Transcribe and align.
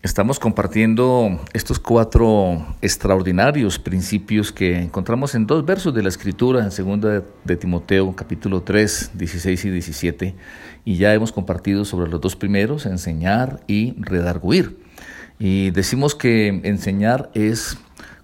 Estamos 0.00 0.38
compartiendo 0.38 1.40
estos 1.52 1.80
cuatro 1.80 2.64
extraordinarios 2.80 3.80
principios 3.80 4.52
que 4.52 4.78
encontramos 4.78 5.34
en 5.34 5.44
dos 5.44 5.66
versos 5.66 5.92
de 5.92 6.04
la 6.04 6.08
Escritura, 6.08 6.62
en 6.62 6.70
segunda 6.70 7.24
de 7.42 7.56
Timoteo, 7.56 8.14
capítulo 8.14 8.62
3, 8.62 9.10
16 9.14 9.64
y 9.64 9.70
17, 9.70 10.34
y 10.84 10.96
ya 10.98 11.12
hemos 11.14 11.32
compartido 11.32 11.84
sobre 11.84 12.08
los 12.08 12.20
dos 12.20 12.36
primeros, 12.36 12.86
enseñar 12.86 13.58
y 13.66 14.00
redarguir. 14.00 14.78
Y 15.40 15.72
decimos 15.72 16.14
que 16.14 16.60
enseñar 16.62 17.30
es 17.34 17.76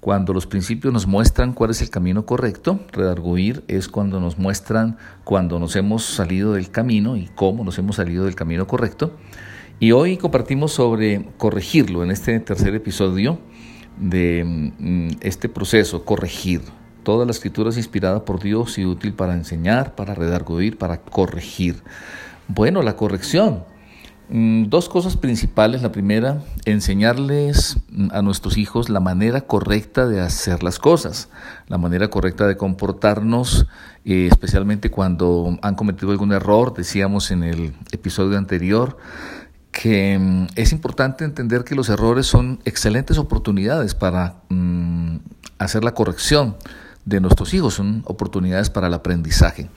cuando 0.00 0.34
los 0.34 0.46
principios 0.46 0.92
nos 0.92 1.06
muestran 1.06 1.54
cuál 1.54 1.70
es 1.70 1.80
el 1.80 1.88
camino 1.88 2.26
correcto, 2.26 2.80
redarguir 2.92 3.64
es 3.66 3.88
cuando 3.88 4.20
nos 4.20 4.36
muestran 4.36 4.98
cuando 5.24 5.58
nos 5.58 5.74
hemos 5.76 6.04
salido 6.04 6.52
del 6.52 6.70
camino 6.70 7.16
y 7.16 7.30
cómo 7.34 7.64
nos 7.64 7.78
hemos 7.78 7.96
salido 7.96 8.26
del 8.26 8.34
camino 8.34 8.66
correcto. 8.66 9.16
Y 9.78 9.92
hoy 9.92 10.16
compartimos 10.16 10.72
sobre 10.72 11.26
corregirlo 11.38 12.02
en 12.02 12.10
este 12.10 12.38
tercer 12.40 12.74
episodio 12.74 13.38
de 13.98 14.44
mm, 14.44 15.08
este 15.20 15.48
proceso, 15.48 16.04
corregir. 16.04 16.62
Toda 17.02 17.24
la 17.24 17.32
escritura 17.32 17.70
es 17.70 17.76
inspirada 17.76 18.24
por 18.24 18.40
Dios 18.40 18.78
y 18.78 18.84
útil 18.84 19.12
para 19.12 19.34
enseñar, 19.34 19.94
para 19.96 20.14
redarguir, 20.14 20.78
para 20.78 20.98
corregir. 20.98 21.82
Bueno, 22.46 22.82
la 22.82 22.96
corrección. 22.96 23.64
Mm, 24.28 24.68
dos 24.68 24.88
cosas 24.88 25.16
principales. 25.16 25.82
La 25.82 25.92
primera, 25.92 26.42
enseñarles 26.64 27.76
mm, 27.90 28.08
a 28.12 28.22
nuestros 28.22 28.56
hijos 28.56 28.88
la 28.88 29.00
manera 29.00 29.42
correcta 29.42 30.06
de 30.06 30.20
hacer 30.20 30.62
las 30.62 30.78
cosas, 30.78 31.28
la 31.66 31.76
manera 31.76 32.08
correcta 32.08 32.46
de 32.46 32.56
comportarnos, 32.56 33.66
eh, 34.04 34.28
especialmente 34.30 34.90
cuando 34.90 35.58
han 35.60 35.74
cometido 35.74 36.12
algún 36.12 36.32
error, 36.32 36.72
decíamos 36.72 37.30
en 37.30 37.42
el 37.42 37.74
episodio 37.90 38.38
anterior 38.38 38.96
que 39.82 40.16
mm, 40.16 40.46
es 40.54 40.70
importante 40.70 41.24
entender 41.24 41.64
que 41.64 41.74
los 41.74 41.88
errores 41.88 42.26
son 42.26 42.60
excelentes 42.64 43.18
oportunidades 43.18 43.96
para 43.96 44.36
mm, 44.48 45.16
hacer 45.58 45.82
la 45.82 45.92
corrección 45.92 46.54
de 47.04 47.20
nuestros 47.20 47.52
hijos, 47.52 47.74
son 47.74 48.04
oportunidades 48.06 48.70
para 48.70 48.86
el 48.86 48.94
aprendizaje. 48.94 49.68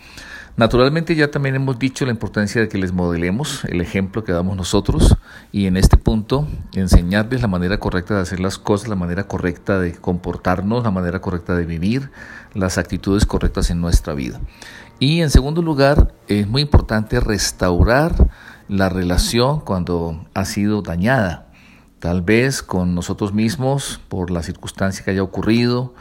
Naturalmente 0.57 1.15
ya 1.15 1.31
también 1.31 1.55
hemos 1.55 1.79
dicho 1.79 2.05
la 2.05 2.11
importancia 2.11 2.61
de 2.61 2.69
que 2.69 2.77
les 2.77 2.93
modelemos 2.93 3.65
el 3.65 3.81
ejemplo 3.81 4.23
que 4.23 4.31
damos 4.31 4.55
nosotros 4.55 5.17
y 5.51 5.65
en 5.65 5.75
este 5.75 5.97
punto 5.97 6.47
enseñarles 6.75 7.41
la 7.41 7.47
manera 7.47 7.79
correcta 7.79 8.13
de 8.13 8.21
hacer 8.21 8.39
las 8.39 8.59
cosas, 8.59 8.89
la 8.89 8.95
manera 8.95 9.23
correcta 9.23 9.79
de 9.79 9.93
comportarnos, 9.93 10.83
la 10.83 10.91
manera 10.91 11.19
correcta 11.19 11.55
de 11.55 11.65
vivir, 11.65 12.11
las 12.53 12.77
actitudes 12.77 13.25
correctas 13.25 13.71
en 13.71 13.81
nuestra 13.81 14.13
vida. 14.13 14.39
Y 14.99 15.21
en 15.21 15.31
segundo 15.31 15.63
lugar, 15.63 16.13
es 16.27 16.47
muy 16.47 16.61
importante 16.61 17.19
restaurar 17.19 18.29
la 18.67 18.89
relación 18.89 19.59
cuando 19.59 20.25
ha 20.33 20.45
sido 20.45 20.81
dañada, 20.81 21.47
tal 21.99 22.21
vez 22.21 22.63
con 22.63 22.95
nosotros 22.95 23.33
mismos 23.33 24.01
por 24.09 24.31
la 24.31 24.43
circunstancia 24.43 25.03
que 25.03 25.11
haya 25.11 25.23
ocurrido, 25.23 25.93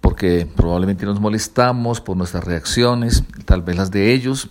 porque 0.00 0.46
probablemente 0.56 1.06
nos 1.06 1.20
molestamos 1.20 2.00
por 2.00 2.16
nuestras 2.16 2.44
reacciones, 2.44 3.24
tal 3.44 3.62
vez 3.62 3.76
las 3.76 3.90
de 3.90 4.12
ellos. 4.12 4.50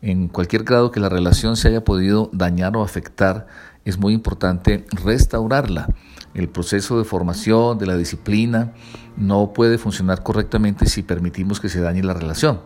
En 0.00 0.28
cualquier 0.28 0.64
grado 0.64 0.90
que 0.90 1.00
la 1.00 1.08
relación 1.08 1.56
se 1.56 1.68
haya 1.68 1.84
podido 1.84 2.28
dañar 2.32 2.76
o 2.76 2.82
afectar, 2.82 3.46
es 3.84 3.98
muy 3.98 4.14
importante 4.14 4.86
restaurarla. 4.90 5.88
El 6.34 6.48
proceso 6.48 6.98
de 6.98 7.04
formación, 7.04 7.78
de 7.78 7.86
la 7.86 7.96
disciplina, 7.96 8.72
no 9.16 9.52
puede 9.52 9.78
funcionar 9.78 10.22
correctamente 10.22 10.86
si 10.86 11.02
permitimos 11.02 11.60
que 11.60 11.68
se 11.68 11.80
dañe 11.80 12.02
la 12.02 12.14
relación. 12.14 12.60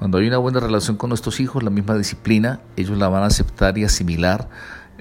Cuando 0.00 0.16
hay 0.16 0.28
una 0.28 0.38
buena 0.38 0.60
relación 0.60 0.96
con 0.96 1.10
nuestros 1.10 1.40
hijos, 1.40 1.62
la 1.62 1.68
misma 1.68 1.94
disciplina, 1.94 2.62
ellos 2.78 2.96
la 2.96 3.10
van 3.10 3.22
a 3.22 3.26
aceptar 3.26 3.76
y 3.76 3.84
asimilar 3.84 4.48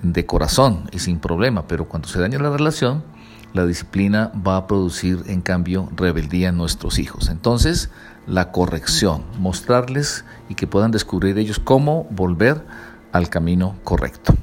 de 0.03 0.25
corazón 0.25 0.89
y 0.92 1.00
sin 1.00 1.19
problema, 1.19 1.69
pero 1.69 1.88
cuando 1.88 2.09
se 2.09 2.19
daña 2.19 2.38
la 2.38 2.50
relación, 2.50 3.05
la 3.53 3.66
disciplina 3.66 4.30
va 4.45 4.58
a 4.58 4.67
producir 4.67 5.23
en 5.27 5.39
cambio 5.39 5.88
rebeldía 5.95 6.50
en 6.50 6.58
nuestros 6.58 7.00
hijos. 7.00 7.30
Entonces, 7.30 7.92
la 8.27 8.52
corrección, 8.52 9.23
mostrarles 9.39 10.26
y 10.49 10.55
que 10.55 10.67
puedan 10.67 10.92
descubrir 10.92 11.38
ellos 11.38 11.59
cómo 11.59 12.05
volver 12.09 12.65
al 13.14 13.30
camino 13.30 13.77
correcto. 13.86 14.33